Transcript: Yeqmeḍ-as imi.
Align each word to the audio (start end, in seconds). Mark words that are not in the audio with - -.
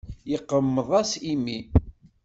Yeqmeḍ-as 0.31 1.11
imi. 1.31 1.59